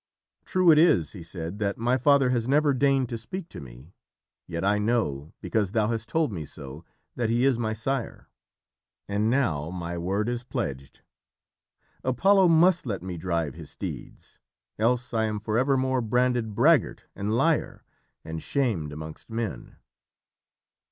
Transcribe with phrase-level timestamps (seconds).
[0.45, 3.93] "True it is," he said, "that my father has never deigned to speak to me.
[4.47, 6.83] Yet I know, because thou hast told me so,
[7.15, 8.27] that he is my sire.
[9.07, 11.01] And now my word is pledged.
[12.03, 14.39] Apollo must let me drive his steeds,
[14.79, 17.83] else I am for evermore branded braggart and liar,
[18.25, 19.75] and shamed amongst men."